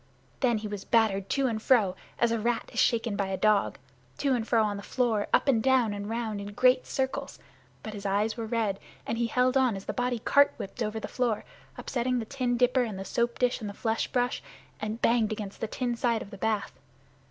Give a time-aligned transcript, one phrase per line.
[0.39, 3.77] Then he was battered to and fro as a rat is shaken by a dog
[4.17, 7.37] to and fro on the floor, up and down, and around in great circles,
[7.83, 10.99] but his eyes were red and he held on as the body cart whipped over
[10.99, 11.45] the floor,
[11.77, 14.41] upsetting the tin dipper and the soap dish and the flesh brush,
[14.79, 16.73] and banged against the tin side of the bath.